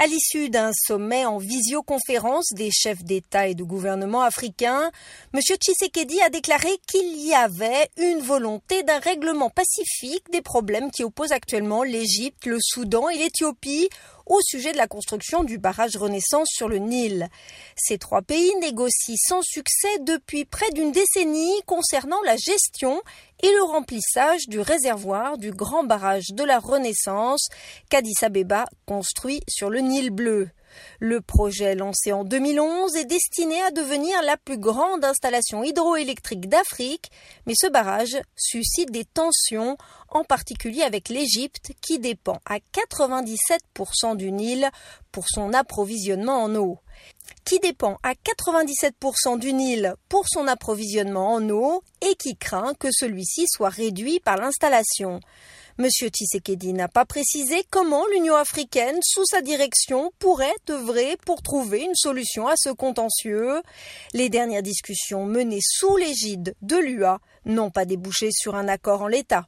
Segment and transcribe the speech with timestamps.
[0.00, 4.92] À l'issue d'un sommet en visioconférence des chefs d'État et de gouvernement africains,
[5.34, 5.40] M.
[5.40, 11.32] Tshisekedi a déclaré qu'il y avait une volonté d'un règlement pacifique des problèmes qui opposent
[11.32, 13.88] actuellement l'Égypte, le Soudan et l'Éthiopie
[14.28, 17.28] au sujet de la construction du barrage Renaissance sur le Nil.
[17.74, 23.02] Ces trois pays négocient sans succès depuis près d'une décennie concernant la gestion
[23.42, 27.48] et le remplissage du réservoir du grand barrage de la Renaissance
[27.90, 30.48] qu'Addis Abeba construit sur le Nil bleu.
[31.00, 37.10] Le projet lancé en 2011 est destiné à devenir la plus grande installation hydroélectrique d'Afrique,
[37.46, 39.76] mais ce barrage suscite des tensions,
[40.08, 44.70] en particulier avec l'Égypte qui dépend à 97% du Nil
[45.12, 46.78] pour son approvisionnement en eau
[47.44, 52.88] qui dépend à 97% du Nil pour son approvisionnement en eau et qui craint que
[52.90, 55.20] celui-ci soit réduit par l'installation.
[55.80, 55.86] M.
[55.86, 61.94] Tshisekedi n'a pas précisé comment l'Union africaine, sous sa direction, pourrait œuvrer pour trouver une
[61.94, 63.62] solution à ce contentieux.
[64.12, 69.06] Les dernières discussions menées sous l'égide de l'UA n'ont pas débouché sur un accord en
[69.06, 69.46] l'état.